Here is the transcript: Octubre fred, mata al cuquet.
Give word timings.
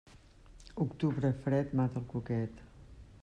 Octubre 0.85 1.31
fred, 1.43 1.73
mata 1.81 1.99
al 2.03 2.07
cuquet. 2.13 2.65